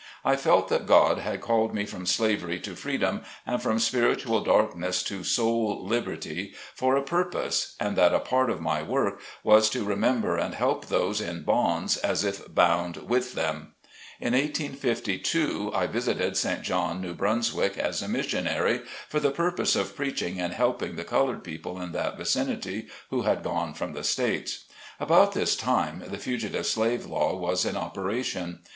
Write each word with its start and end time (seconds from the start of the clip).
I 0.25 0.35
felt 0.35 0.67
that 0.69 0.87
God 0.87 1.19
had 1.19 1.41
called 1.41 1.75
me 1.75 1.85
from 1.85 2.07
slavery 2.07 2.59
to 2.61 2.75
freedom, 2.75 3.21
and 3.45 3.61
from 3.61 3.77
spiritual 3.77 4.43
dark 4.43 4.75
ness 4.75 5.03
to 5.03 5.23
soul 5.23 5.85
liberty, 5.85 6.55
for 6.73 6.95
a 6.95 7.03
purpose, 7.03 7.75
and 7.79 7.95
that 7.97 8.11
a 8.11 8.19
part 8.19 8.49
of 8.49 8.59
my 8.59 8.81
work 8.81 9.19
was 9.43 9.69
to 9.69 9.83
remember 9.85 10.37
and 10.37 10.55
help 10.55 10.87
those 10.87 11.21
in 11.21 11.43
bonds 11.43 11.97
as 11.97 12.23
if 12.23 12.51
bound 12.51 12.97
with 13.09 13.35
them. 13.35 13.75
In 14.19 14.33
1852, 14.33 15.71
I 15.71 15.85
visited 15.85 16.35
St. 16.35 16.63
John, 16.63 16.99
New 16.99 17.13
Brunswick, 17.13 17.77
as 17.77 18.01
a 18.01 18.07
missionary, 18.07 18.81
for 19.07 19.19
the 19.19 19.29
purpose 19.29 19.75
of 19.75 19.95
preaching 19.95 20.41
and 20.41 20.51
helping 20.53 20.95
the 20.95 21.03
colored 21.03 21.43
people 21.43 21.79
in 21.79 21.91
that 21.91 22.17
vicinity 22.17 22.87
who 23.11 23.21
had 23.21 23.43
gone 23.43 23.75
from 23.75 23.93
the 23.93 24.03
States. 24.03 24.63
About 24.99 25.33
this 25.33 25.55
time 25.55 26.03
the 26.07 26.17
fugitive 26.17 26.65
slave 26.65 27.05
law 27.05 27.35
was 27.37 27.65
in 27.65 27.77
operation. 27.77 28.61